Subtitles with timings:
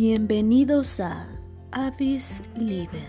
[0.00, 1.26] Bienvenidos a
[1.72, 3.00] Avis Liber.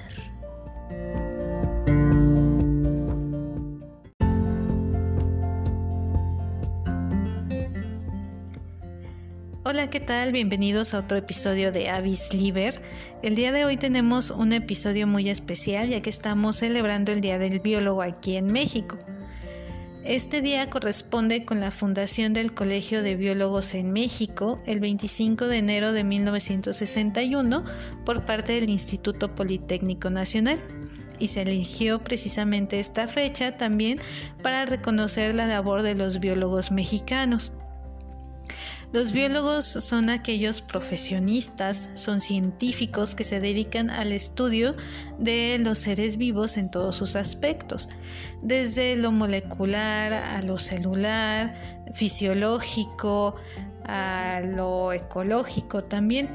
[9.63, 10.31] Hola, ¿qué tal?
[10.31, 12.81] Bienvenidos a otro episodio de Avis Liber.
[13.21, 17.37] El día de hoy tenemos un episodio muy especial ya que estamos celebrando el Día
[17.37, 18.97] del Biólogo aquí en México.
[20.05, 25.57] Este día corresponde con la fundación del Colegio de Biólogos en México el 25 de
[25.57, 27.63] enero de 1961
[28.05, 30.57] por parte del Instituto Politécnico Nacional
[31.19, 33.99] y se eligió precisamente esta fecha también
[34.41, 37.51] para reconocer la labor de los biólogos mexicanos.
[38.91, 44.75] Los biólogos son aquellos profesionistas, son científicos que se dedican al estudio
[45.19, 47.87] de los seres vivos en todos sus aspectos,
[48.41, 51.53] desde lo molecular a lo celular,
[51.93, 53.35] fisiológico,
[53.85, 56.27] a lo ecológico también.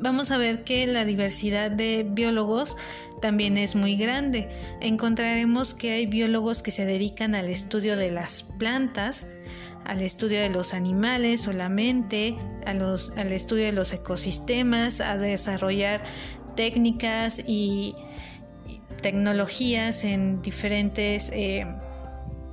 [0.00, 2.76] Vamos a ver que la diversidad de biólogos
[3.22, 4.50] también es muy grande.
[4.82, 9.26] Encontraremos que hay biólogos que se dedican al estudio de las plantas,
[9.84, 16.02] al estudio de los animales solamente, a los, al estudio de los ecosistemas, a desarrollar
[16.56, 17.94] técnicas y,
[19.04, 21.66] tecnologías en diferentes eh,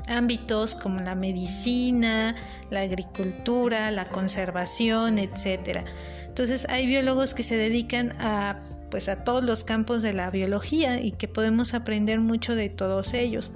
[0.09, 2.35] ámbitos como la medicina,
[2.69, 5.85] la agricultura, la conservación, etc.
[6.27, 8.59] Entonces hay biólogos que se dedican a
[8.89, 13.13] pues a todos los campos de la biología y que podemos aprender mucho de todos
[13.13, 13.53] ellos.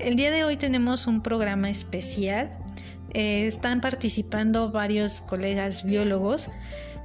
[0.00, 2.50] El día de hoy tenemos un programa especial
[3.14, 6.48] eh, están participando varios colegas biólogos.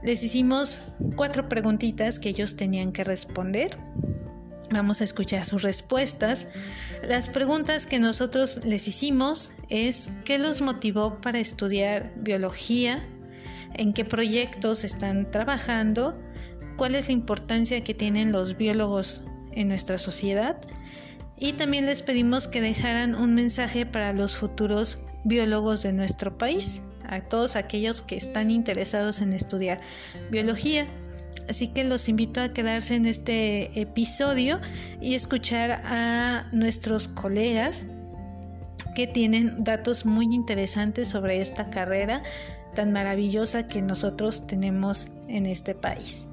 [0.03, 0.81] Les hicimos
[1.15, 3.77] cuatro preguntitas que ellos tenían que responder.
[4.71, 6.47] Vamos a escuchar sus respuestas.
[7.07, 13.05] Las preguntas que nosotros les hicimos es ¿qué los motivó para estudiar biología?
[13.75, 16.13] ¿En qué proyectos están trabajando?
[16.75, 20.57] ¿Cuál es la importancia que tienen los biólogos en nuestra sociedad?
[21.37, 26.81] Y también les pedimos que dejaran un mensaje para los futuros biólogos de nuestro país,
[27.05, 29.79] a todos aquellos que están interesados en estudiar
[30.29, 30.87] biología.
[31.49, 34.59] Así que los invito a quedarse en este episodio
[35.01, 37.85] y escuchar a nuestros colegas
[38.95, 42.21] que tienen datos muy interesantes sobre esta carrera
[42.75, 46.27] tan maravillosa que nosotros tenemos en este país.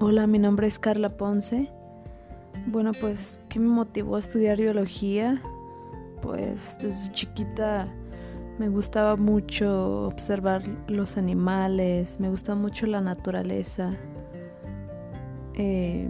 [0.00, 1.70] Hola, mi nombre es Carla Ponce
[2.72, 5.42] bueno, pues, ¿qué me motivó a estudiar biología?
[6.22, 7.86] Pues desde chiquita
[8.58, 13.90] me gustaba mucho observar los animales, me gusta mucho la naturaleza.
[15.54, 16.08] Eh,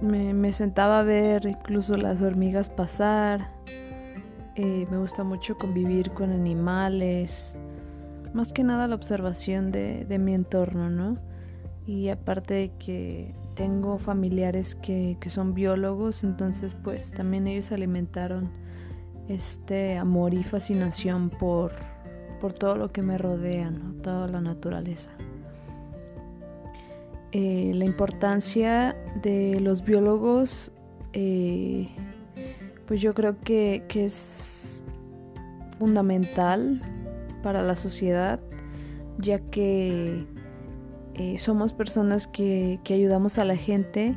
[0.00, 3.52] me, sentaba a ver incluso las hormigas pasar.
[4.56, 7.56] Eh, me gusta mucho convivir con animales.
[8.34, 11.18] Más que nada la observación de, de mi entorno, ¿no?
[11.86, 18.48] Y aparte de que tengo familiares que, son biólogos, entonces pues también ellos alimentaron
[19.28, 21.72] este amor y fascinación por,
[22.40, 23.70] por todo lo que me rodea,
[24.02, 25.10] toda la naturaleza.
[27.32, 30.72] Eh, la importancia de los biólogos,
[31.12, 31.90] eh,
[32.86, 34.82] pues yo creo que, que es
[35.78, 36.80] fundamental
[37.42, 38.40] para la sociedad,
[39.18, 40.24] ya que
[41.20, 44.16] eh, somos personas que, ayudamos a la gente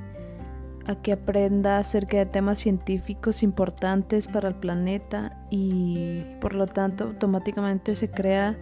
[0.87, 7.03] a que aprenda acerca de temas científicos importantes para el planeta y por lo tanto
[7.03, 8.55] automáticamente se crea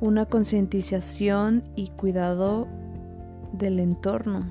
[0.00, 2.68] una concientización y cuidado
[3.52, 4.46] del entorno,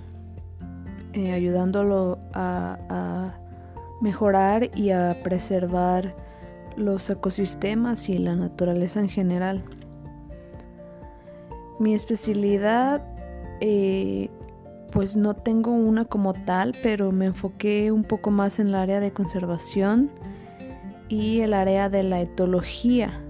[1.14, 3.34] eh, ayudándolo a,
[4.02, 6.16] mejorar y a preservar
[6.76, 9.64] los ecosistemas y la naturaleza en general.
[11.80, 13.02] Mi especialidad,
[13.62, 14.30] eh,
[14.92, 19.00] pues no tengo una como tal, pero me enfoqué un poco más en el área
[19.00, 20.12] de conservación
[21.08, 23.22] y el área de la etología,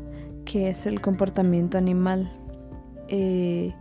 [0.46, 2.31] que es el comportamiento animal.
[3.07, 3.74] Eh,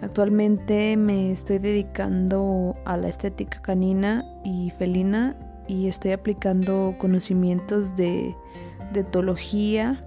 [0.00, 5.36] actualmente me estoy dedicando a la estética canina y felina
[5.68, 8.34] y estoy aplicando conocimientos de,
[8.92, 10.04] de etología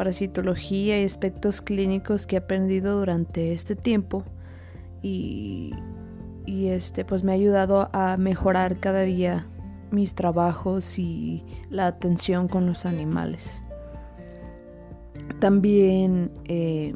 [0.00, 4.24] parasitología y aspectos clínicos que he aprendido durante este tiempo
[5.02, 5.74] y,
[6.46, 9.46] este pues me ha ayudado a mejorar cada día
[9.90, 13.60] mis trabajos y la atención con los animales.
[15.38, 16.94] También eh,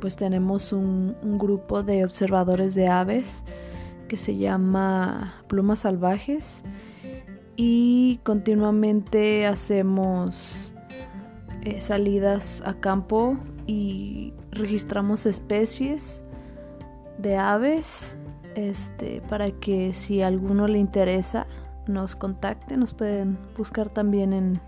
[0.00, 3.44] pues tenemos un, grupo de observadores de aves
[4.06, 6.62] que se llama Plumas Salvajes
[7.56, 10.73] y continuamente hacemos
[11.64, 16.22] eh, salidas a campo y registramos especies
[17.18, 18.16] de aves
[18.54, 21.46] este para que si alguno le interesa
[21.86, 24.60] nos contacte nos pueden buscar también en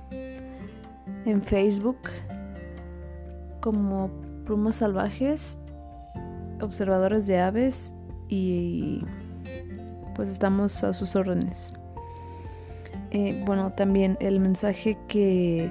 [1.25, 1.99] en Facebook
[3.61, 4.11] como
[4.45, 5.59] plumas salvajes
[6.61, 7.93] observadores de aves
[8.29, 9.03] y
[10.15, 11.73] pues estamos a sus órdenes.
[13.11, 15.71] Eh, bueno, también el mensaje que,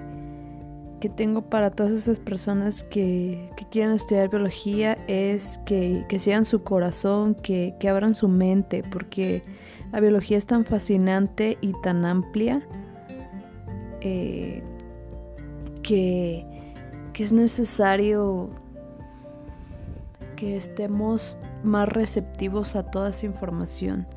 [1.00, 6.46] que tengo para todas esas personas que, que quieren estudiar biología es que, que sigan
[6.46, 9.44] su corazón, que, que, abran su mente, porque
[9.92, 12.62] la biología es tan fascinante y tan amplia
[14.02, 14.64] eh,
[15.84, 16.46] que,
[17.14, 18.50] que es necesario
[20.36, 24.08] que estemos más receptivos a toda esa información.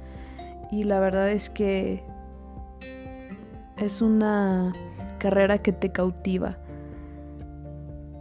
[0.70, 2.02] Y la verdad es que
[3.78, 4.72] es una
[5.18, 6.58] carrera que te cautiva.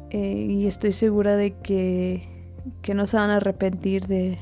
[0.09, 2.27] Eh, y estoy segura de que,
[2.81, 4.37] que, no se van a arrepentir de,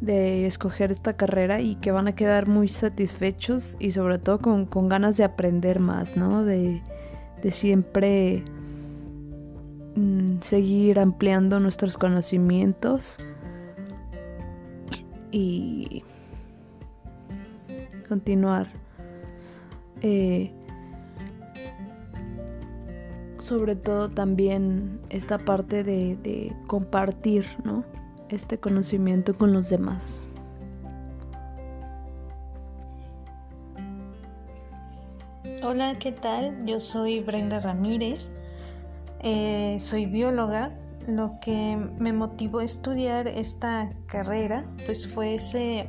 [0.00, 4.66] de escoger esta carrera y que van a quedar muy satisfechos y sobre todo con,
[4.66, 6.44] con ganas de aprender más, ¿no?
[6.44, 6.80] De,
[7.42, 8.44] de siempre
[9.96, 13.18] mm, seguir ampliando nuestros conocimientos
[15.32, 16.04] y
[18.08, 18.68] continuar
[20.02, 20.52] eh,
[23.46, 27.84] sobre todo también esta parte de, de compartir ¿no?
[28.28, 30.20] este conocimiento con los demás.
[35.62, 36.64] Hola, ¿qué tal?
[36.64, 38.28] Yo soy Brenda Ramírez,
[39.22, 40.70] eh, soy bióloga.
[41.08, 45.88] Lo que me motivó a estudiar esta carrera pues fue ese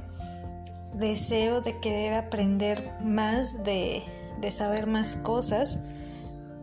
[0.96, 4.04] deseo de querer aprender más, de,
[4.52, 5.80] saber más cosas,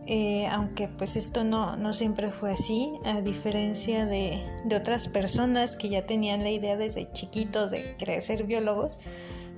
[0.07, 5.89] eh, aunque pues esto no, siempre fue así, a diferencia de, de, otras personas que
[5.89, 8.93] ya tenían la idea desde chiquitos de querer ser biólogos,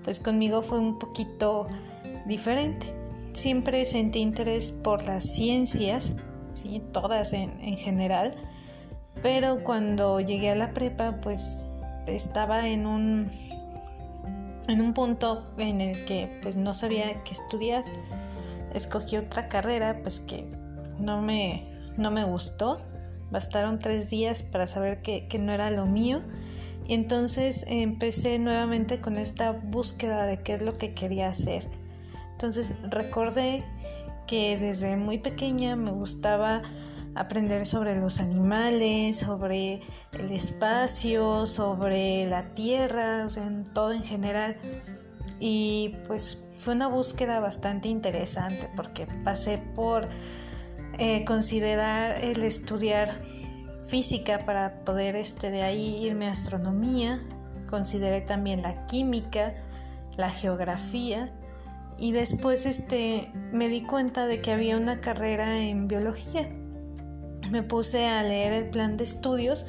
[0.03, 1.67] pues conmigo fue un poquito
[2.25, 2.87] diferente.
[3.33, 6.13] Siempre sentí interés por las ciencias,
[6.53, 6.81] ¿sí?
[6.93, 8.35] todas en, en general,
[9.21, 11.67] pero cuando llegué a la prepa pues
[12.07, 13.31] estaba en un
[14.67, 17.83] en un punto en el que pues no sabía qué estudiar.
[18.77, 20.45] Escogí otra carrera pues que
[20.99, 22.79] no me, no me gustó.
[23.31, 26.21] Bastaron tres días para saber que, que no era lo mío.
[26.87, 31.67] Y entonces empecé nuevamente con esta búsqueda de qué es lo que quería hacer.
[32.31, 33.63] Entonces recordé
[34.27, 36.61] que desde muy pequeña me gustaba
[37.15, 39.81] aprender sobre los animales, sobre
[40.13, 44.55] el espacio, sobre la tierra, o sea, en todo en general.
[45.39, 50.07] Y pues fue una búsqueda bastante interesante porque pasé por
[50.97, 53.09] eh, considerar el estudiar
[53.87, 57.21] física para poder este, de ahí irme a astronomía,
[57.69, 59.53] consideré también la química,
[60.17, 61.31] la geografía
[61.97, 66.49] y después este, me di cuenta de que había una carrera en biología.
[67.49, 69.65] Me puse a leer el plan de estudios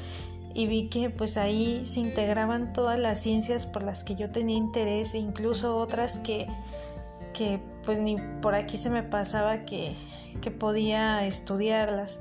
[0.54, 4.56] y vi que pues ahí se integraban todas las ciencias por las que yo tenía
[4.56, 6.46] interés e incluso otras que,
[7.34, 9.94] que pues ni por aquí se me pasaba que,
[10.40, 12.20] que podía estudiarlas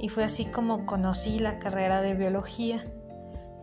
[0.00, 2.84] y fue así como conocí la carrera de biología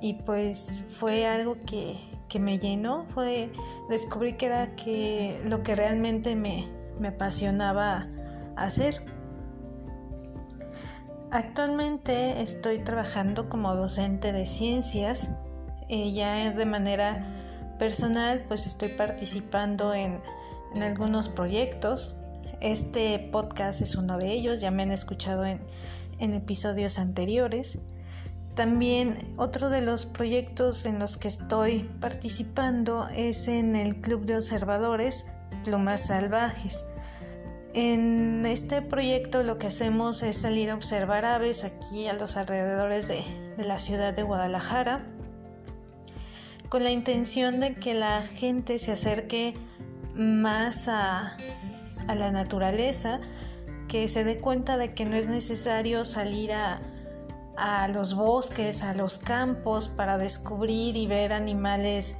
[0.01, 1.95] y pues fue algo que,
[2.27, 3.49] que me llenó, fue
[3.89, 6.67] descubrí que era que lo que realmente me,
[6.99, 8.07] me apasionaba
[8.55, 9.12] hacer.
[11.33, 15.29] Actualmente estoy trabajando como docente de ciencias.
[15.89, 17.25] Eh, ya de manera
[17.79, 20.19] personal, pues estoy participando en,
[20.75, 22.13] en, algunos proyectos.
[22.61, 25.59] Este podcast es uno de ellos, ya me han escuchado en,
[26.19, 27.79] en episodios anteriores.
[28.53, 34.35] También otro de los proyectos en los que estoy participando es en el Club de
[34.35, 35.25] Observadores
[35.63, 36.85] Plumas Salvajes.
[37.73, 43.07] En este proyecto lo que hacemos es salir a observar aves aquí a los alrededores
[43.07, 43.23] de,
[43.57, 45.03] la ciudad de Guadalajara
[46.69, 49.55] con la intención de que la gente se acerque
[50.15, 51.35] más a,
[52.07, 53.19] a la naturaleza,
[53.87, 56.79] que se dé cuenta de que no es necesario salir a,
[57.57, 62.15] a los bosques, a los campos para descubrir y ver animales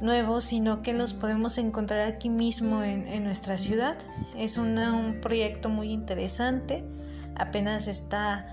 [0.00, 3.96] nuevos, sino que los podemos encontrar aquí mismo en, nuestra ciudad.
[4.36, 6.84] Es un proyecto muy interesante,
[7.34, 8.46] apenas está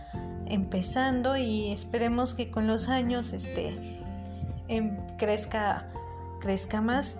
[0.47, 3.99] empezando y esperemos que con los años este,
[4.67, 5.85] em, crezca,
[6.39, 7.17] crezca más.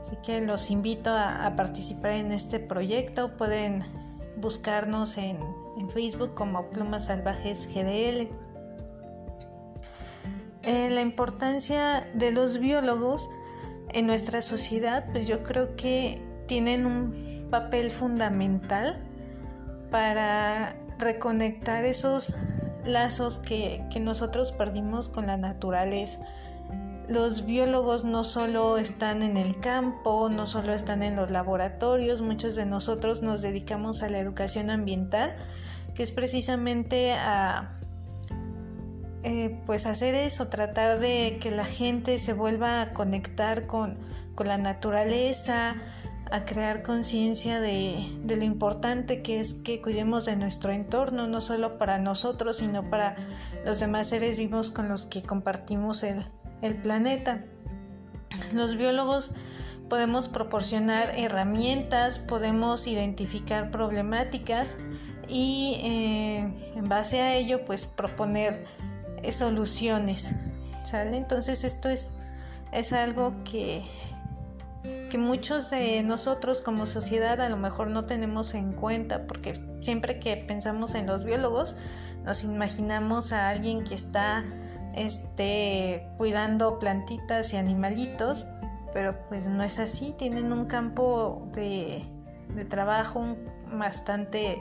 [0.00, 3.36] Así que los invito a, participar en este proyecto.
[3.36, 3.82] Pueden
[4.36, 5.38] buscarnos en,
[5.92, 8.28] Facebook como Plumas Salvajes GDL.
[10.66, 13.30] Eh, la importancia de los biólogos
[13.92, 18.98] en nuestra sociedad, pues yo creo que tienen un papel fundamental
[19.92, 22.34] para reconectar esos
[22.84, 26.26] lazos que, que nosotros perdimos con la naturaleza.
[27.08, 32.56] Los biólogos no solo están en el campo, no solo están en los laboratorios, muchos
[32.56, 35.32] de nosotros nos dedicamos a la educación ambiental,
[35.94, 37.76] que es precisamente a
[39.28, 43.98] eh, pues hacer eso, tratar de que la gente se vuelva a conectar con,
[44.36, 45.74] con la naturaleza,
[46.30, 51.40] a crear conciencia de, de, lo importante que es que cuidemos de nuestro entorno, no
[51.40, 53.16] solo para nosotros, sino para
[53.64, 56.24] los demás seres vivos con los que compartimos el,
[56.62, 57.40] el planeta.
[58.52, 59.32] Los biólogos
[59.88, 64.76] podemos proporcionar herramientas, podemos identificar problemáticas
[65.28, 68.64] y eh, en base a ello pues proponer
[69.32, 70.30] soluciones.
[70.84, 71.16] ¿sale?
[71.16, 72.12] Entonces esto es,
[72.72, 73.84] es algo que,
[75.10, 80.20] que muchos de nosotros como sociedad a lo mejor no tenemos en cuenta porque siempre
[80.20, 81.76] que pensamos en los biólogos
[82.24, 84.44] nos imaginamos a alguien que está
[84.96, 88.46] este, cuidando plantitas y animalitos,
[88.92, 92.02] pero pues no es así, tienen un campo de,
[92.68, 93.36] trabajo
[93.72, 94.58] bastante,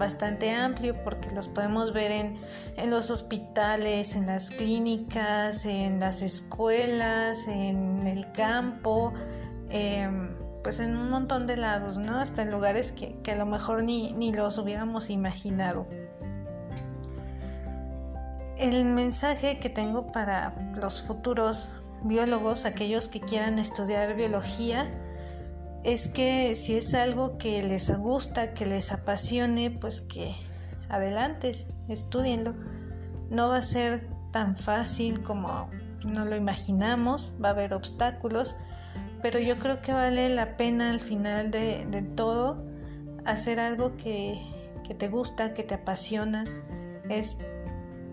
[0.00, 2.36] bastante amplio porque los podemos ver en,
[2.76, 9.12] en los hospitales, en las clínicas, en las escuelas, en el campo,
[9.68, 10.28] em,
[10.64, 12.18] pues en un montón de lados, ¿no?
[12.18, 15.86] Hasta en lugares que, que a lo mejor ni, ni los hubiéramos imaginado
[18.60, 21.70] el mensaje que tengo para los futuros
[22.02, 24.90] biólogos, aquellos que quieran estudiar biología,
[25.84, 30.34] es que si es algo que les gusta, que les apasione, pues que
[30.88, 31.54] adelante,
[31.88, 32.54] estudienlo.
[33.30, 35.68] No va a ser tan fácil como
[36.04, 38.56] no lo imaginamos, va a haber obstáculos,
[39.22, 42.62] pero yo creo que vale la pena al final de, todo
[43.24, 44.40] hacer algo que,
[44.86, 46.44] que te gusta, que te apasiona.
[47.08, 47.36] Es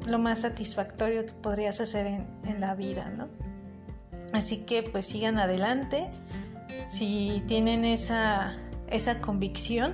[0.06, 3.28] lo más satisfactorio que podrías hacer en, la vida, ¿no?
[4.34, 6.06] Así que pues sigan adelante.
[6.88, 8.53] Si tienen esa,
[8.89, 9.94] esa convicción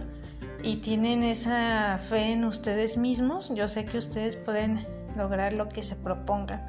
[0.61, 4.85] y tienen esa fe en ustedes mismos, yo sé que ustedes pueden
[5.17, 6.63] lograr lo que se propongan.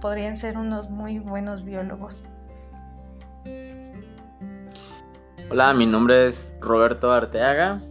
[0.00, 2.22] Podrían ser unos muy buenos biólogos.
[5.50, 7.82] Hola, mi nombre es Roberto Arteaga.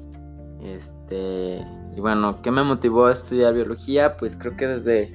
[0.62, 4.16] Este, y bueno, ¿qué me motivó a estudiar biología?
[4.16, 5.12] Pues creo que desde,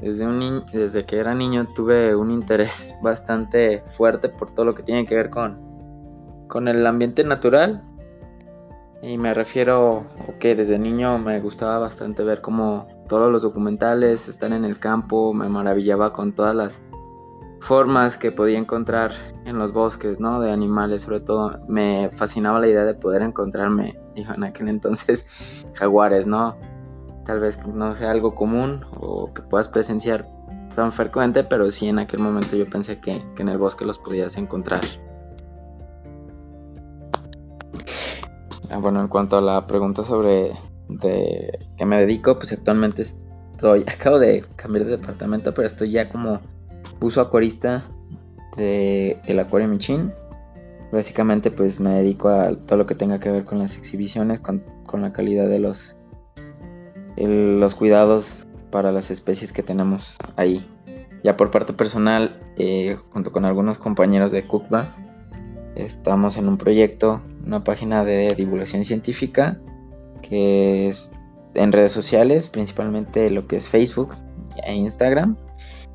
[0.00, 4.82] desde, un desde que era niño tuve un interés bastante fuerte por todo lo que
[4.82, 5.67] tiene que ver con,
[6.48, 7.84] con el ambiente natural.
[9.00, 10.04] Y me refiero
[10.40, 15.32] que desde niño me gustaba bastante ver cómo todos los documentales, estar en el campo,
[15.32, 16.82] me maravillaba con todas las
[17.60, 19.12] formas que podía encontrar
[19.44, 20.40] en los bosques, ¿no?
[20.40, 25.26] De animales, sobre todo me fascinaba la idea de poder encontrarme, dijo en aquel entonces,
[25.74, 26.56] jaguares, ¿no?
[27.24, 30.28] Tal vez no sea algo común o que puedas presenciar
[30.74, 34.36] tan frecuente, pero sí en aquel momento yo pensé que, en el bosque los podías
[34.36, 34.80] encontrar.
[38.80, 40.52] Bueno, en cuanto a la pregunta sobre
[40.88, 46.08] de qué me dedico, pues actualmente estoy, acabo de cambiar de departamento, pero estoy ya
[46.08, 46.40] como
[47.00, 47.84] uso acuarista
[48.56, 50.12] de el Acuario Michin.
[50.90, 54.62] Básicamente pues me dedico a todo lo que tenga que ver con las exhibiciones, con,
[54.94, 55.98] la calidad de los,
[57.16, 60.66] los cuidados para las especies que tenemos ahí.
[61.22, 64.86] Ya por parte personal, eh, junto con algunos compañeros de Cookba,
[65.78, 69.58] estamos en un proyecto, una página de divulgación científica
[70.22, 71.12] que es
[71.54, 74.14] en redes sociales, principalmente lo que es Facebook
[74.64, 75.36] e Instagram.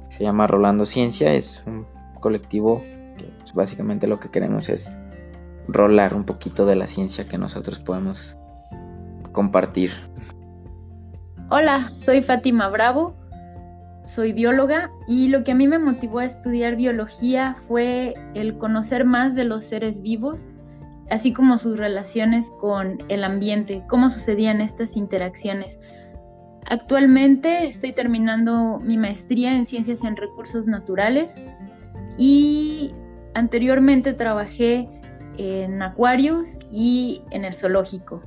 [0.10, 1.86] Se llama Rolando Ciencia, es un
[2.20, 2.82] colectivo
[3.18, 4.98] que pues, básicamente lo que queremos es
[5.68, 8.38] rolar un poquito de la ciencia que nosotros podemos
[9.32, 9.92] compartir.
[11.50, 13.16] Hola, soy Fátima Bravo,
[14.06, 19.06] soy bióloga y lo que a mí me motivó a estudiar biología fue el conocer
[19.06, 20.42] más de los seres vivos,
[21.10, 25.78] así como sus relaciones con el ambiente, cómo sucedían estas interacciones.
[26.66, 31.34] Actualmente estoy terminando mi maestría en ciencias en recursos naturales
[32.18, 32.94] y
[33.34, 34.88] anteriormente trabajé
[35.38, 38.22] en acuarios y en el zoológico.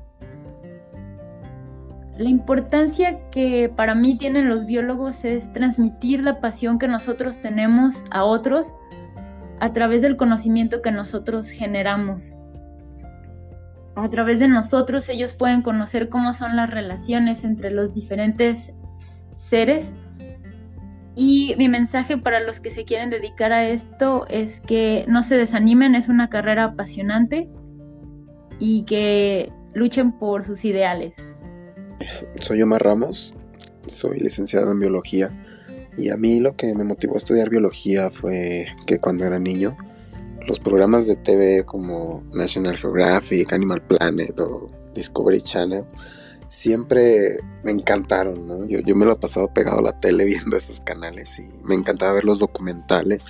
[2.18, 7.94] La importancia que para mí tienen los biólogos es transmitir la pasión que nosotros tenemos
[8.10, 8.66] a otros
[9.60, 12.32] a través del conocimiento que nosotros generamos.
[13.98, 18.72] a través de nosotros ellos pueden conocer cómo son las relaciones entre los diferentes
[19.38, 19.90] seres.
[21.14, 25.36] Y mi mensaje para los que se quieren dedicar a esto es que no se
[25.36, 27.48] desanimen, es una carrera apasionante
[28.58, 31.14] y que luchen por sus ideales.
[32.40, 33.34] Soy Omar Ramos,
[33.86, 35.30] soy licenciado en biología
[35.96, 39.76] y a mí lo que me motivó a estudiar biología fue que cuando era niño
[40.46, 45.84] los programas de TV como National Geographic, Animal Planet o Discovery Channel
[46.48, 48.64] siempre me encantaron, ¿no?
[48.66, 52.12] Yo, yo me lo pasaba pegado a la tele viendo esos canales y me encantaba
[52.12, 53.26] ver los documentales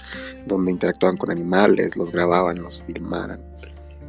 [0.46, 3.40] donde interactuaban con animales, los grababan, los filmaran.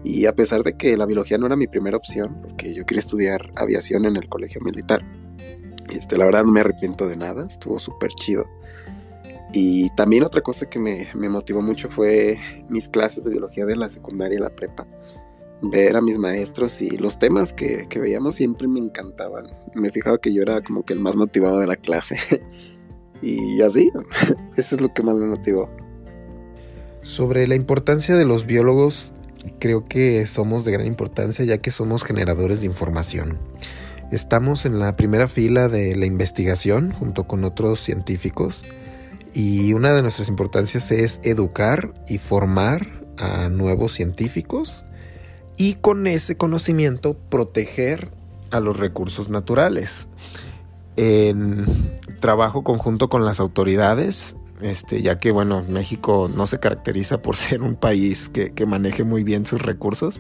[0.07, 3.01] Y a pesar de que la biología no era mi primera opción, porque yo quería
[3.01, 5.03] estudiar aviación en el colegio militar,
[5.89, 8.45] este, la verdad no me arrepiento de nada, estuvo súper chido.
[9.51, 13.89] Y también otra cosa que me, motivó mucho fue mis clases de biología de la
[13.89, 14.87] secundaria y la prepa.
[15.61, 19.45] Ver a mis maestros y los temas que, que veíamos siempre me encantaban.
[19.73, 22.17] Me fijaba que yo era como que el más motivado de la clase.
[23.21, 23.91] y así,
[24.55, 25.69] eso es lo que más me motivó.
[27.01, 29.13] Sobre la importancia de los biólogos,
[29.59, 33.37] creo que somos de gran importancia ya que somos generadores de información.
[34.11, 38.63] Estamos en la primera fila de la investigación junto con otros científicos
[39.33, 44.85] y una de nuestras importancias es educar y formar a nuevos científicos
[45.57, 48.11] y con ese conocimiento proteger
[48.51, 50.07] a los recursos naturales.
[50.95, 51.65] En
[52.19, 57.61] trabajo conjunto con las autoridades, este, ya que bueno, México no se caracteriza por ser
[57.61, 60.19] un país que, que maneje muy bien sus recursos.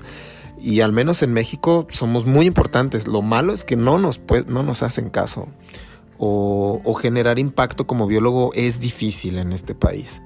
[0.59, 3.07] Y al menos en México somos muy importantes.
[3.07, 5.47] Lo malo es que no nos, no nos hacen caso
[6.17, 10.21] o, generar impacto como biólogo es difícil en este país.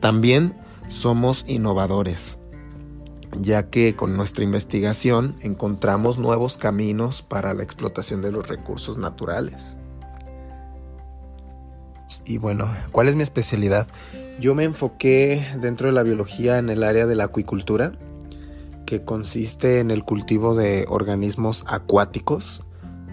[0.00, 0.54] También
[0.88, 2.38] somos innovadores,
[3.38, 9.78] ya que con nuestra investigación encontramos nuevos caminos para la explotación de los recursos naturales.
[12.24, 13.88] Y bueno, ¿cuál es mi especialidad?
[14.38, 17.92] Yo me enfoqué dentro de la biología en el área de la acuicultura,
[18.86, 22.62] que consiste en el cultivo de organismos acuáticos,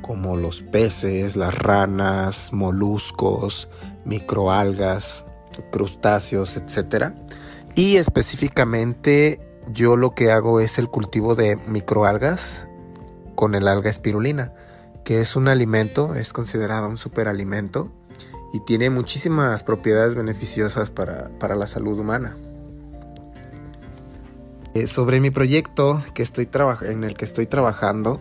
[0.02, 3.69] como los peces, las ranas, moluscos,
[4.06, 5.26] microalgas,
[5.72, 7.13] crustáceos, etc.
[7.76, 9.39] Y específicamente
[9.72, 12.65] yo lo que hago es el cultivo de microalgas
[13.36, 14.54] con el alga espirulina,
[15.04, 17.91] que es un alimento, es considerado un superalimento
[18.54, 22.36] y tiene muchísimas propiedades beneficiosas para, la salud humana.
[24.74, 26.50] Eh, sobre mi proyecto que estoy
[26.82, 28.20] en el que estoy trabajando,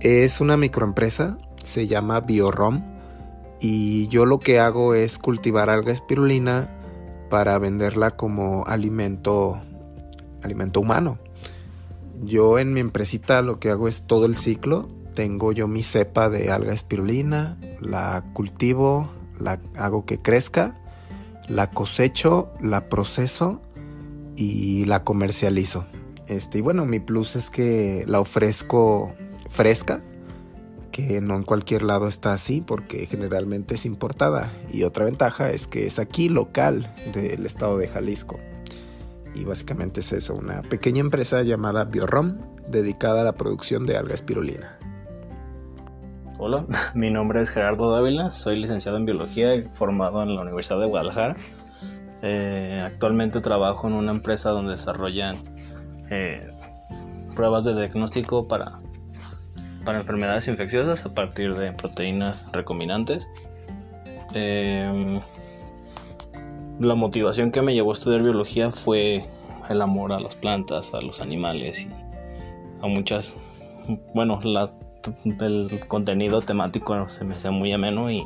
[0.00, 2.82] es una microempresa, se llama BioRom
[3.60, 6.68] y yo lo que hago es cultivar alga espirulina
[7.30, 9.62] para venderla como alimento
[10.42, 11.18] alimento humano.
[12.24, 14.88] Yo en mi empresita lo que hago es todo el ciclo.
[15.14, 20.78] Tengo yo mi cepa de alga espirulina, la cultivo, la hago que crezca,
[21.48, 23.60] la cosecho, la proceso
[24.36, 25.84] y la comercializo.
[26.28, 29.14] Este, y bueno, mi plus es que la ofrezco
[29.50, 30.02] fresca,
[30.92, 34.52] que no en cualquier lado está así porque generalmente es importada.
[34.70, 38.38] Y otra ventaja es que es aquí local del estado de Jalisco.
[39.34, 44.14] Y básicamente es eso, una pequeña empresa llamada Biorom dedicada a la producción de alga
[44.14, 44.78] espirulina.
[46.44, 50.80] Hola, mi nombre es Gerardo Dávila, soy licenciado en biología y formado en la Universidad
[50.80, 51.36] de Guadalajara.
[52.20, 55.36] Eh, actualmente trabajo en una empresa donde desarrollan
[56.10, 56.50] eh,
[57.36, 58.72] pruebas de diagnóstico para
[59.84, 63.28] para enfermedades infecciosas a partir de proteínas recombinantes.
[64.34, 65.20] Em,
[66.80, 69.24] la motivación que me llevó a estudiar biología fue
[69.70, 71.90] el amor a las plantas, a los animales y
[72.82, 73.36] a muchas,
[74.12, 74.40] bueno,
[75.40, 78.22] el contenido temático se me hacía muy ameno y,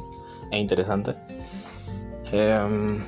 [0.50, 1.14] e interesante.
[2.32, 3.02] Em,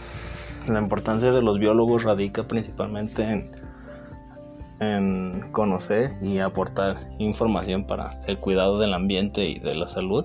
[0.68, 3.68] la importancia de los biólogos radica principalmente en
[4.80, 10.24] en conocer y aportar información para el cuidado del ambiente y de la salud.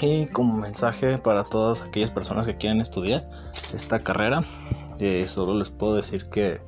[0.00, 3.28] Y como mensaje para todas aquellas personas que quieren estudiar
[3.74, 4.42] esta carrera,
[4.98, 6.60] eh, solo les puedo decir que,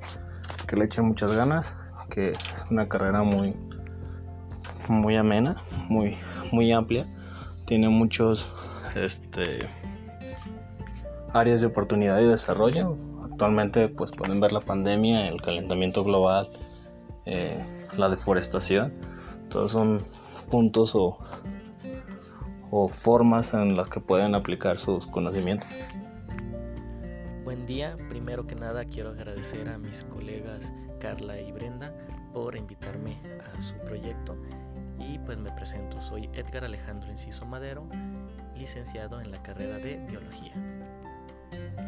[0.66, 1.74] que, le echen muchas ganas,
[2.10, 3.56] que es una carrera muy,
[4.88, 5.56] muy amena,
[5.88, 6.16] muy,
[6.52, 7.06] muy amplia,
[7.64, 8.52] tiene muchos
[8.96, 9.60] este,
[11.32, 16.48] áreas de oportunidad y desarrollo, actualmente pues pueden ver la pandemia, el calentamiento global,
[17.26, 17.64] eh,
[17.96, 18.92] la deforestación,
[19.48, 20.00] todos son
[20.50, 21.18] puntos o,
[22.70, 25.68] o formas en las que pueden aplicar sus conocimientos.
[27.44, 31.92] Buen día, primero que nada quiero agradecer a mis colegas Carla y Brenda
[32.32, 33.18] por invitarme
[33.54, 34.36] a su proyecto
[35.08, 37.86] y pues me presento, soy Edgar Alejandro Enciso Madero,
[38.56, 40.52] licenciado en la carrera de biología.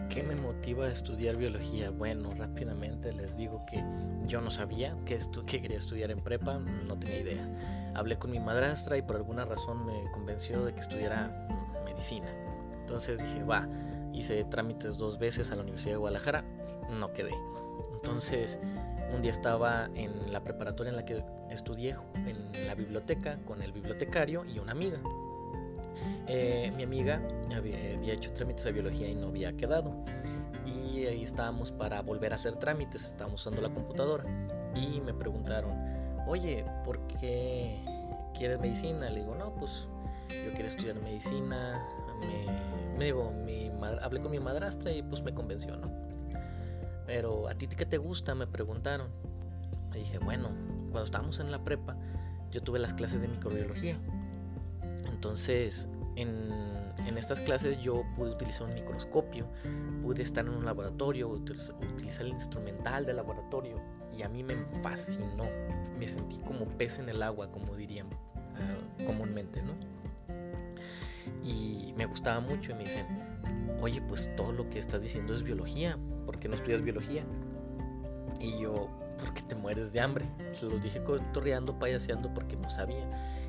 [0.08, 1.90] ¿Qué me motiva a estudiar biología?
[1.90, 3.82] Bueno, rápidamente les digo que
[4.26, 7.92] yo no sabía que, que quería estudiar en prepa, no tenía idea.
[7.94, 12.28] Hablé con mi madrastra y por alguna razón me convenció de que estudiara mm, medicina.
[12.80, 13.68] Entonces dije, va,
[14.12, 16.44] hice trámites dos veces a la Universidad de Guadalajara,
[16.90, 17.34] no quedé.
[17.94, 18.58] Entonces,
[19.12, 23.72] un día estaba en la preparatoria en la que estudié, en la biblioteca, con el
[23.72, 25.00] bibliotecario y una amiga.
[26.26, 27.20] Eh, mi amiga
[27.54, 29.94] había, hecho trámites de biología y no había quedado.
[30.64, 34.24] Y ahí estábamos para volver a hacer trámites, estábamos usando la computadora.
[34.74, 35.72] Y me preguntaron,
[36.26, 37.80] oye, ¿por qué
[38.36, 39.10] quieres medicina?
[39.10, 39.86] Le digo, no, pues
[40.30, 41.86] yo quiero estudiar medicina.
[42.98, 46.13] Me, digo, mi hablé con mi madrastra y pues me convenció, ¿no?
[47.06, 49.08] Pero a ti qué te gusta, me preguntaron.
[49.94, 50.48] Y dije, bueno,
[50.90, 51.96] cuando estábamos en la prepa,
[52.50, 53.98] yo tuve las clases de microbiología.
[55.06, 56.50] Entonces, en,
[57.06, 59.46] en, estas clases yo pude utilizar un microscopio,
[60.02, 63.80] pude estar en un laboratorio, utilizar el instrumental del laboratorio
[64.16, 65.44] y a mí me fascinó.
[65.98, 69.72] Me sentí como pez en el agua, como dirían uh, comúnmente, ¿no?
[71.42, 73.06] Y me gustaba mucho y me dicen,
[73.80, 77.24] oye, pues todo lo que estás diciendo es biología, ¿por qué no estudias biología?
[78.40, 80.26] Y yo, porque te mueres de hambre.
[80.52, 83.06] Se los dije correando, payaseando porque no sabía.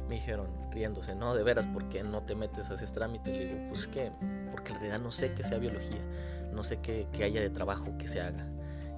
[0.08, 3.32] Me dijeron, riéndose, no, de veras, ¿por qué no te metes a ese trámite?
[3.32, 4.12] Le digo, pues que,
[4.52, 6.02] porque en realidad no sé qué sea biología,
[6.54, 8.46] no sé qué, haya de trabajo que se haga.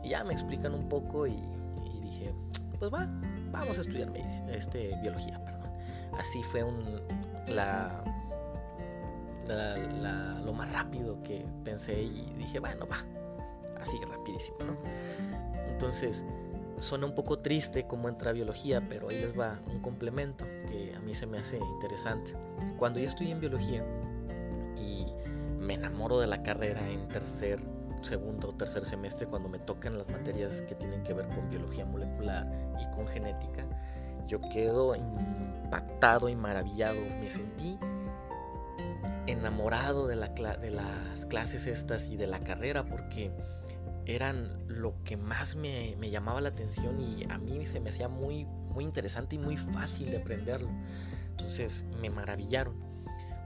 [0.04, 1.38] Y ya me explican un poco y,
[2.02, 2.34] dije,
[2.78, 3.08] pues va,
[3.52, 4.12] vamos a estudiar
[4.50, 5.72] este, biología, perdón.
[6.18, 7.02] Así fue un,
[7.48, 8.04] la,
[10.44, 12.98] lo más rápido que pensé y dije, bueno, va,
[13.82, 14.78] así rapidísimo, ¿no?
[15.70, 16.24] Entonces,
[16.80, 21.00] suena un poco triste como entra biología, pero ahí les va un complemento que a
[21.00, 22.34] mí se me hace interesante.
[22.78, 23.84] Cuando yo estoy en biología
[24.78, 25.06] y
[25.60, 27.60] me enamoro de la carrera en tercer,
[28.02, 31.86] segundo o tercer semestre, cuando me tocan las materias que tienen que ver con biología
[31.86, 32.48] molecular
[32.80, 33.66] y con genética,
[34.28, 37.00] yo quedo impactado y maravillado.
[37.20, 37.80] Me sentí
[39.26, 43.32] enamorado de, la, de las clases estas y de la carrera porque
[44.08, 48.46] eran lo que más me, llamaba la atención y a mí se me hacía muy,
[48.46, 50.70] muy interesante y muy fácil de aprenderlo.
[51.32, 52.76] Entonces me maravillaron.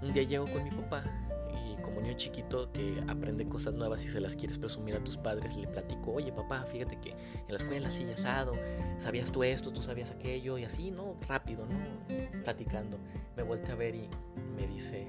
[0.02, 1.04] Un día llego con mi papá
[1.52, 5.18] y como niño chiquito que aprende cosas nuevas y se las quieres presumir a tus
[5.18, 8.54] padres, le platico, oye papá, fíjate que en la escuela sí asado,
[8.98, 11.18] sabías tú esto, tú sabías aquello y así, ¿no?
[11.28, 12.44] Rápido, ¿no?
[12.44, 13.00] Platicando.
[13.36, 14.10] Me vuelve a ver y
[14.56, 15.08] me dice,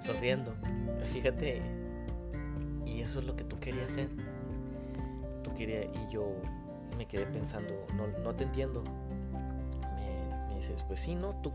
[0.00, 0.54] sonriendo,
[1.12, 1.60] fíjate,
[2.86, 4.08] y eso es lo que tú querías hacer
[5.92, 6.32] y yo
[6.96, 8.82] me quedé pensando, no, no te entiendo.
[10.48, 11.52] Me, dices, pues sí, no, tú,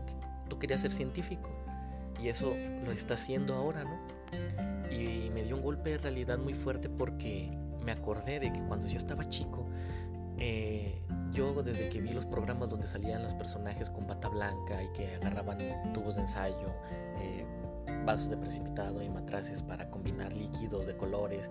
[0.48, 1.50] tú querías ser científico
[2.20, 3.98] y eso lo está haciendo ahora, ¿no?
[4.90, 7.50] Y me dio un golpe de realidad muy fuerte porque
[7.84, 9.66] me acordé de que cuando yo estaba chico,
[10.38, 14.92] eh, yo desde que vi los programas donde salían los personajes con bata blanca y
[14.92, 15.58] que agarraban
[15.92, 16.74] tubos de ensayo,
[17.20, 17.44] eh,
[18.04, 21.50] vasos de precipitado y matraces para combinar líquidos de colores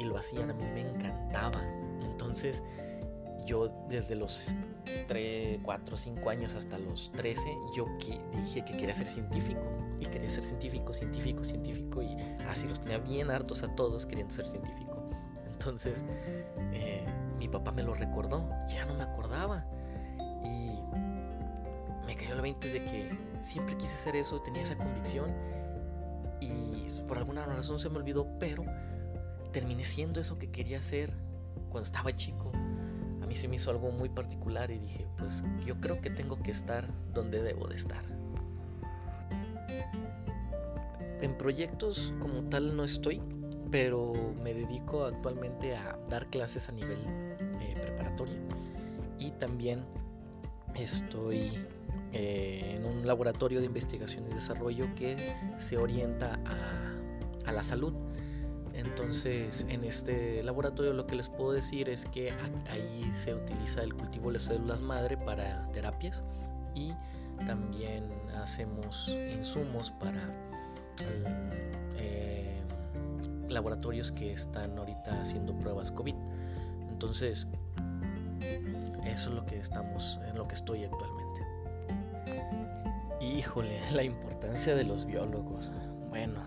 [0.00, 1.62] y, lo hacían, a mí me encantaba.
[2.02, 2.62] Entonces
[3.44, 4.54] yo desde los
[5.08, 9.60] 3, 4, 5 años hasta los 13, yo que dije que quería ser científico.
[9.98, 12.02] Y quería ser científico, científico, científico.
[12.02, 12.16] Y
[12.48, 15.02] así los tenía bien hartos a todos queriendo ser científico.
[15.52, 16.04] Entonces
[16.72, 17.04] eh,
[17.38, 19.66] mi papá me lo recordó, ya no me acordaba.
[20.44, 20.80] Y
[22.06, 23.10] me cayó el 20 de que
[23.40, 25.30] siempre quise hacer eso, tenía esa convicción.
[26.40, 28.64] Y por alguna razón se me olvidó, pero
[29.50, 31.12] terminé siendo eso que quería ser
[31.70, 32.52] cuando estaba chico.
[33.22, 36.42] A mí se me hizo algo muy particular y dije, pues yo creo que tengo
[36.42, 38.02] que estar donde debo de estar.
[41.20, 43.22] En proyectos como tal no estoy,
[43.70, 46.98] pero me dedico actualmente a dar clases a nivel
[47.60, 48.38] eh, preparatoria
[49.18, 49.84] y también
[50.74, 51.52] estoy
[52.12, 57.92] eh, en un laboratorio de investigación y desarrollo que se orienta a, a la salud
[58.80, 62.32] entonces, en este laboratorio lo que les puedo decir es que
[62.70, 66.24] ahí se utiliza el cultivo de las células madre para terapias
[66.74, 66.92] y
[67.46, 68.04] también
[68.42, 70.20] hacemos insumos para
[71.96, 72.62] eh,
[73.48, 76.14] laboratorios que están ahorita haciendo pruebas COVID.
[76.88, 77.46] Entonces,
[79.04, 81.40] eso es lo que estamos, en lo que estoy actualmente.
[83.20, 85.70] Híjole, la importancia de los biólogos.
[86.08, 86.40] Bueno,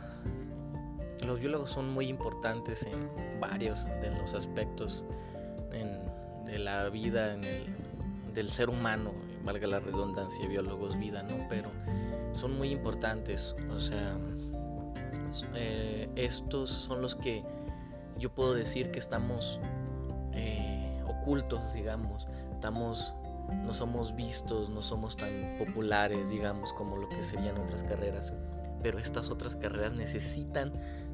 [1.23, 5.05] los biólogos son muy importantes en varios de los aspectos
[6.45, 7.65] de la vida, en el,
[8.33, 9.12] del ser humano,
[9.43, 11.47] valga la redundancia, biólogos vida, ¿no?
[11.49, 11.71] Pero
[12.31, 14.17] son muy importantes, o sea,
[15.55, 17.43] eh, estos son los que
[18.17, 19.59] yo puedo decir que estamos
[20.33, 23.13] eh, ocultos, digamos, estamos,
[23.63, 28.33] no somos vistos, no somos tan populares, digamos, como lo que serían otras carreras,
[28.81, 30.71] pero estas otras carreras necesitan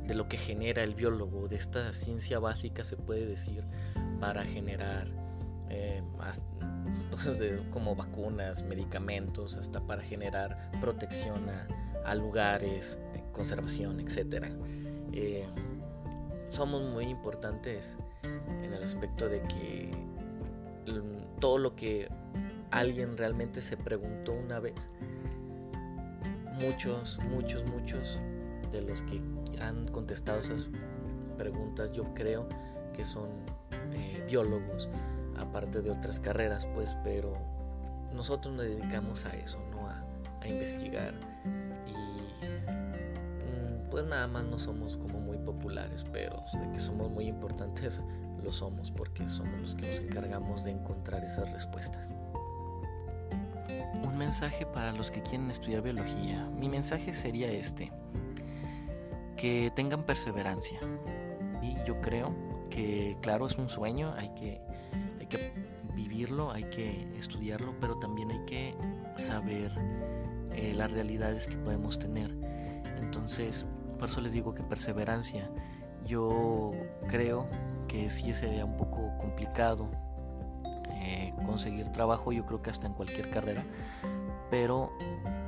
[0.09, 3.63] de lo que genera el biólogo, de esta ciencia básica se puede decir,
[4.19, 5.05] para generar
[5.69, 6.01] eh,
[7.69, 11.45] como vacunas, medicamentos, hasta para generar protección
[12.05, 12.97] a, lugares,
[13.33, 14.45] conservación, etc.
[15.13, 15.45] Eh,
[16.49, 17.95] somos muy importantes
[18.63, 19.91] en el aspecto de que
[21.39, 22.09] todo lo que
[22.71, 24.73] alguien realmente se preguntó una vez,
[26.59, 28.19] muchos, muchos, muchos
[28.71, 29.21] de los que
[29.61, 30.67] han contestado esas
[31.37, 32.47] preguntas yo creo
[32.93, 33.29] que son
[33.93, 34.89] eh, biólogos,
[35.37, 37.33] aparte de otras carreras, pues, pero
[38.13, 39.87] nosotros nos dedicamos a eso, ¿no?
[39.87, 40.05] A,
[40.47, 41.13] investigar.
[41.85, 41.91] Y
[42.71, 48.01] mm, pues nada más no somos como muy populares, pero de que somos muy importantes,
[48.43, 52.11] lo somos porque somos los que nos encargamos de encontrar esas respuestas.
[54.01, 56.49] Un mensaje para los que quieren estudiar biología.
[56.57, 57.91] Mi mensaje sería este.
[59.39, 60.79] Que tengan perseverancia.
[61.61, 62.35] Y yo creo
[62.69, 64.61] que, claro, es un sueño, hay que
[65.29, 65.53] que
[65.93, 68.75] vivirlo, hay que estudiarlo, pero también hay que
[69.15, 69.71] saber
[70.51, 72.35] eh, las realidades que podemos tener.
[72.97, 73.65] Entonces,
[73.97, 75.49] por eso les digo que perseverancia.
[76.05, 76.71] Yo
[77.07, 77.47] creo
[77.87, 79.89] que sí sería un poco complicado
[80.91, 83.63] eh, conseguir trabajo, yo creo que hasta en cualquier carrera,
[84.49, 84.91] pero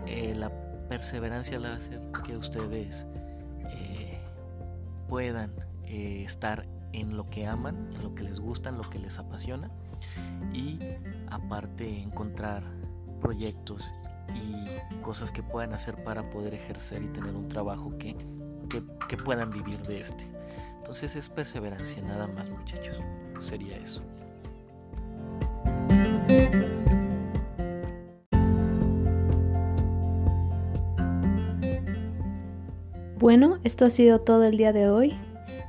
[0.06, 0.49] eh, la
[0.88, 3.08] perseverancia va a hacer que ustedes
[5.12, 5.52] puedan
[5.86, 9.69] estar en lo que aman, en lo que les gusta, en lo que les apasiona
[10.54, 10.80] y
[11.30, 12.63] aparte encontrar
[13.19, 13.93] proyectos
[14.34, 18.15] y cosas que puedan hacer para poder ejercer y tener un trabajo que,
[18.69, 20.30] que, puedan vivir de este.
[20.78, 22.97] Entonces es perseverancia nada más muchachos,
[23.41, 24.02] sería eso.
[33.21, 35.13] Bueno, esto ha sido todo el día de hoy.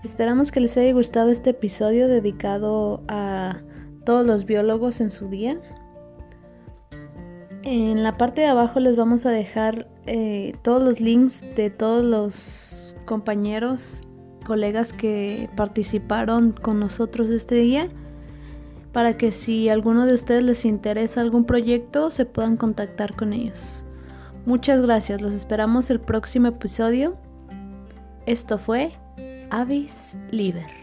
[0.05, 3.59] Esperamos que les haya gustado este episodio dedicado a
[4.07, 5.61] todos los biólogos en su día.
[7.63, 12.03] En la parte de abajo les vamos a dejar eh, todos los links de todos
[12.03, 14.01] los compañeros,
[14.47, 17.91] colegas que participaron con nosotros este día
[18.93, 23.85] para que si alguno de ustedes les interesa algún proyecto se puedan contactar con ellos.
[24.47, 27.19] Muchas gracias, los esperamos el próximo episodio.
[28.27, 28.93] Esto fue
[29.51, 30.82] Avis Liber.